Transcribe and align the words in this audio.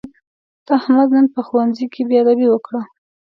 احمد 0.77 1.09
نن 1.15 1.25
په 1.33 1.39
ښوونځي 1.47 1.85
کې 1.93 2.01
بېادبي 2.09 2.47
وکړه. 2.49 2.81